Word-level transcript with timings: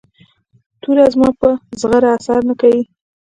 توره 0.81 1.05
زما 1.13 1.29
په 1.39 1.49
زغره 1.81 2.09
اثر 2.17 2.39
نه 2.49 2.53
کوي. 2.61 2.81